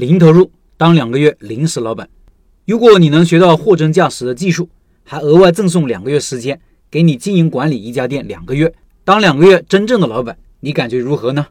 [0.00, 2.08] 零投入当两个月临时老板。
[2.64, 4.66] 如果你能学到货真价实的技术，
[5.04, 6.58] 还额外赠送两个月时间
[6.90, 8.72] 给你经营管理一家店两个月，
[9.04, 11.46] 当两个月真正的老板，你感觉如何呢？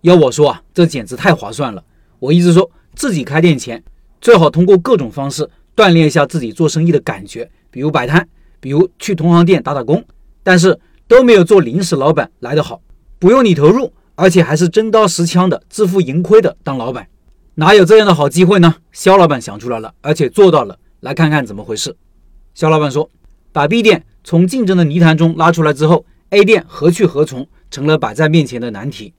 [0.00, 1.84] 要我说啊，这简直太划算了。
[2.18, 3.80] 我一直说自己开店前
[4.20, 8.28] 最好通过各种方式锻炼一下自己做生意的感觉，比如摆摊，
[8.58, 10.04] 比如去同行店打打工，
[10.42, 10.76] 但是
[11.06, 12.82] 都没有做临时老板来得好，
[13.20, 17.06] 不用你投入，而且还是真刀实枪的自负盈亏的当老板。
[17.56, 18.76] 哪有这样的好机会呢？
[18.92, 20.78] 肖老板想出来了，而且做到了。
[21.00, 21.94] 来看看怎么回事。
[22.54, 23.10] 肖老板说
[23.52, 29.12] ：“把 B 店从竞争的泥潭中拉出来之后，A 店何去何从成了摆在面前的难题。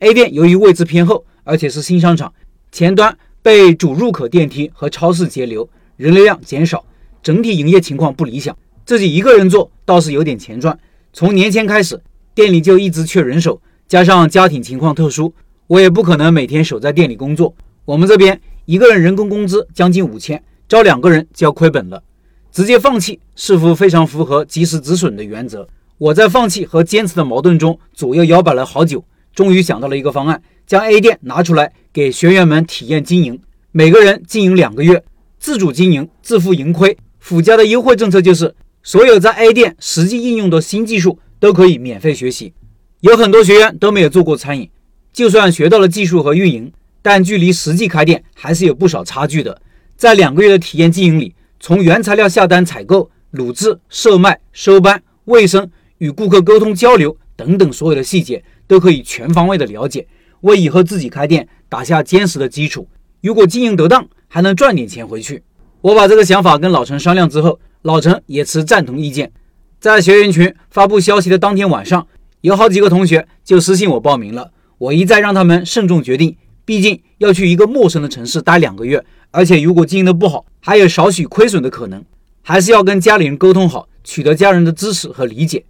[0.00, 2.32] A 店由于位置偏后，而且是新商场，
[2.72, 6.84] 前端被主入口电梯和超市截流，人流量减少，
[7.22, 8.56] 整体营业情况不理想。
[8.84, 10.76] 自己一个人做倒是有点钱赚。
[11.12, 12.02] 从年前开始，
[12.34, 15.32] 店里就一直缺人手，加上家庭情况特殊，
[15.68, 17.54] 我也不可能每天守在店里工作。”
[17.86, 22.02] 我们这边一个人人工工资将近五千，招两个人就要亏本了，
[22.50, 25.68] 直接放弃似乎非常符合及时止损的原则。
[25.96, 35.04] 我在放弃和坚持的矛盾中左右摇摆了好久，终于想到了一个方案，将 A 店拿出来给学员们体验经营，每个人经营两个月，
[35.38, 36.98] 自主经营，自负盈亏。
[37.20, 42.52] 附加的优惠政策就是，所有在 A 店实际应用的新技术都可以免费学习。
[43.00, 44.68] 有很多学员都没有做过餐饮，
[45.12, 46.72] 就算学到了技术和运营。
[47.06, 49.62] 但距离实际开店还是有不少差距的。
[49.96, 60.04] 在两个月的体验经营里，从原材料下单、采购、卤制、售卖、收班、卫生、与顾客沟通交流等等所有的细节，都可以全方位的了解，
[60.40, 62.88] 为以后自己开店打下坚实的基础。
[63.20, 65.44] 如果经营得当，还能赚点钱回去。
[65.82, 69.30] 我把这个想法跟老陈商量之后，老陈也持赞同意见。
[69.78, 72.04] 在学员群发布消息的当天晚上，
[72.40, 74.50] 有好几个同学就私信我报名了。
[74.78, 76.36] 我一再让他们慎重决定。
[76.66, 82.04] 毕竟要去一个陌生的城市待两个月，而且如果经营的不好，还有少许亏损的可能，
[82.42, 85.64] 还是要跟家里人沟通好，取得家人的支持和理解。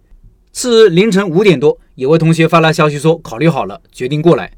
[0.51, 4.51] 次日凌晨五点多，有位同学发来消息说考虑好了，决定过来。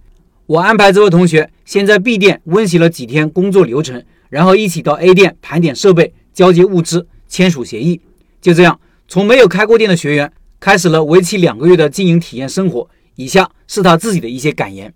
[0.45, 7.99] 我安排这位同学先在 B 店温习了几天工作流程，然后一起到 A 店盘点设备、交接物资、签署协议。
[8.39, 8.79] 就这样，
[9.09, 12.89] 从没有开过店的学员开始了为期两个月的经营体验生活。
[13.15, 14.93] 以下是他自己的一些感言。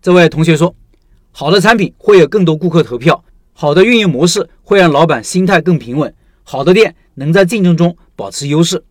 [0.00, 0.72] 这位同学说。
[1.36, 3.24] 好的产品会有更多顾客投票，
[3.54, 6.14] 好的运营模式会让老板心态更平稳，
[6.44, 8.84] 好的店能在竞争中保持优势。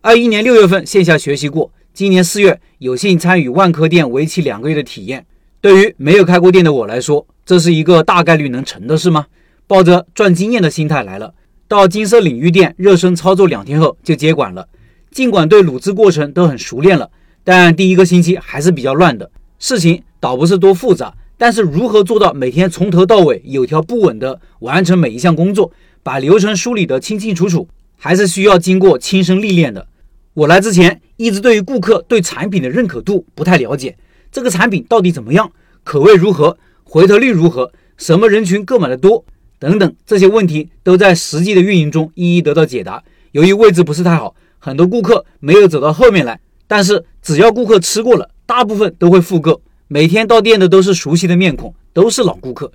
[0.00, 5.26] 二一年六月份线下学习过，今年四月有幸参与万科店为期两个月的体验。
[5.60, 9.26] 对于没有开过店的我来说，这是一个大概率能成的事吗？
[9.66, 11.34] 抱着赚经验的心态来了，
[11.66, 14.68] 到金色领域店热身操作两天后就接管了。
[15.10, 17.10] 尽管对卤制过程都很熟练了，
[17.42, 19.28] 但第一个星期还是比较乱的。
[19.58, 21.12] 事情倒不是多复杂。
[21.40, 29.86] 但是如何做到每天从头到尾有条不紊地完成每一项工作，把流程梳理得清清楚楚，还是需要经过亲身历练的。
[30.34, 33.96] 我来之前一直对于顾客对产品的认可度不太了解，
[34.30, 35.50] 这个产品到底怎么样，
[35.82, 39.24] 口味如何，回头率如何，什么人群购买的多
[39.58, 43.02] 等等这些问题都在实际的运营中一一得到解答。
[43.32, 49.62] 由于位置不是太好，很多顾客没有走到后面来，但是只要顾客吃过了，大部分都会复购。
[49.92, 52.70] 每天到店的都是熟悉的面孔，都是老顾客。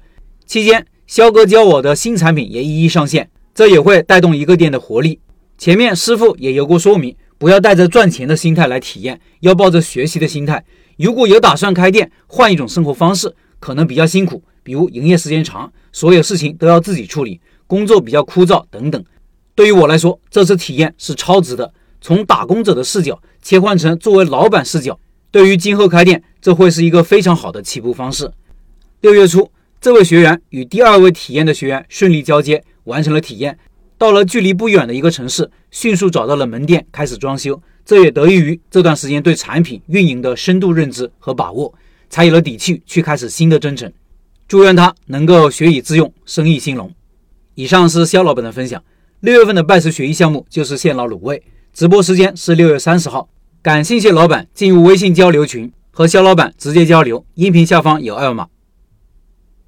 [0.46, 5.18] 期间，肖哥教我的新产品也一一上线，这也会带动一个店的活力。
[5.58, 10.66] 前面师傅也有过说明，不要带着赚钱的心态来体验，要抱着学习的心态。
[10.98, 19.02] 如果有打算开店，换一种生活方式，可能比较辛苦，比如营业时间长，所有事情都要自己处理，工作比较枯燥等等。
[19.56, 21.74] 对于我来说，这次体验是超值的。
[22.02, 25.00] 从打工者的视角切换成作为老板视角。
[25.36, 28.32] 对于今后开店，这会是一个非常好的起步方式。
[29.02, 29.52] 六月初，
[29.82, 33.60] 这位学员与第二位体验的学员顺利交接，完成了体验。
[33.98, 37.62] 到了距离不远的一个城市，迅速找到了门店，开始装修。
[37.84, 41.74] 这也得益于这段时间对产品运营的深度认知和把握，
[42.10, 43.92] 才有了底气去开始新的征程。
[44.48, 46.90] 祝愿他能够学以致用，生意兴隆。
[47.56, 48.82] 以上是肖老板的分享。
[49.20, 51.44] 六月份的拜师学艺项目就是现捞卤味，
[51.74, 53.28] 直播时间是六月三十号。
[53.66, 57.26] 感兴趣老板进入微信交流群，和肖老板直接交流。
[57.34, 58.46] 音频下方有二维码。